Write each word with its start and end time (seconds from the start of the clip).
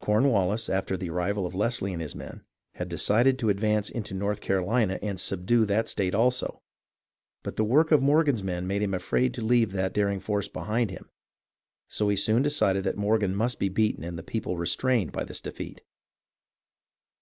Cornwallis, 0.00 0.68
after 0.68 0.98
the 0.98 1.08
arrival 1.08 1.46
of 1.46 1.54
Leslie 1.54 1.94
and 1.94 2.02
his 2.02 2.14
men, 2.14 2.44
had 2.74 2.90
decided 2.90 3.38
to 3.38 3.48
advance 3.48 3.88
into 3.88 4.12
North 4.12 4.42
Carolina 4.42 4.98
and 5.00 5.18
"subdue" 5.18 5.64
that 5.64 5.88
state 5.88 6.14
also; 6.14 6.58
but 7.42 7.56
the 7.56 7.64
work 7.64 7.90
of 7.90 8.02
Morgan's 8.02 8.42
men 8.42 8.66
made 8.66 8.82
him 8.82 8.92
afraid 8.92 9.32
to 9.32 9.40
leave 9.40 9.72
that 9.72 9.94
daring 9.94 10.20
force 10.20 10.46
behind 10.48 10.90
him, 10.90 11.08
so 11.88 12.10
he 12.10 12.16
soon 12.16 12.42
decided 12.42 12.84
that 12.84 12.98
Morgan 12.98 13.34
must 13.34 13.58
be 13.58 13.70
beaten 13.70 14.04
and 14.04 14.18
the 14.18 14.22
people 14.22 14.58
restrained 14.58 15.10
by 15.12 15.24
his 15.24 15.40
defeat. 15.40 15.80